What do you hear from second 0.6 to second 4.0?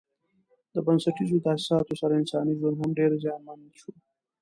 د بنسټیزو تاسیساتو سره انساني ژوند هم ډېر زیانمن شو.